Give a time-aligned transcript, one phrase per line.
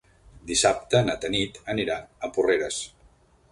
[0.51, 1.99] Dissabte na Tanit anirà
[2.29, 2.83] a Porreres.